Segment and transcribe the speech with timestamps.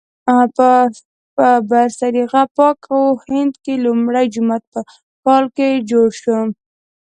[1.35, 4.79] په برصغیر پاک و هند کې لومړی جومات په
[5.25, 6.37] کال کې جوړ شو.